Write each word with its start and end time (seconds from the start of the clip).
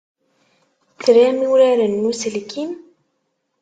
Tram 1.03 1.39
uraren 1.51 1.93
n 2.01 2.07
uselkim? 2.11 2.71